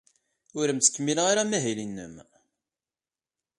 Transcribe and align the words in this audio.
Ur 0.59 0.67
am-ttkemmileɣ 0.67 1.25
ara 1.31 1.41
amahil-nnem. 1.43 2.15